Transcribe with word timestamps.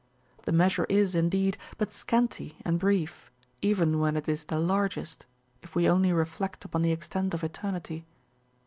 The 0.45 0.51
measure 0.51 0.87
is, 0.89 1.13
indeed, 1.13 1.59
but 1.77 1.93
scanty 1.93 2.57
and 2.65 2.79
brief, 2.79 3.29
even 3.61 3.99
when 3.99 4.17
it 4.17 4.27
is 4.27 4.45
the 4.45 4.57
largest, 4.59 5.27
if 5.61 5.75
we 5.75 5.87
only 5.87 6.11
reflect 6.11 6.65
upon 6.65 6.81
the 6.81 6.91
extent 6.91 7.35
of 7.35 7.43
eternity. 7.43 8.07